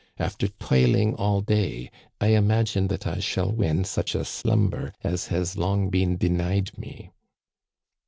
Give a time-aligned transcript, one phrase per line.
[0.17, 5.59] After toiling all day, I imagine that I shall win such a slumber as has
[5.59, 7.11] long been denied me."